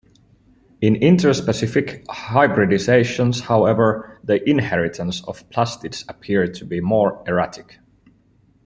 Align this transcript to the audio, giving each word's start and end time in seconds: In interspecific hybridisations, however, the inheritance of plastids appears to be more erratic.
In 0.81 0.95
interspecific 0.95 2.03
hybridisations, 2.07 3.41
however, 3.41 4.17
the 4.23 4.41
inheritance 4.49 5.23
of 5.25 5.47
plastids 5.51 6.03
appears 6.09 6.57
to 6.57 6.65
be 6.65 6.81
more 6.81 7.23
erratic. 7.27 7.77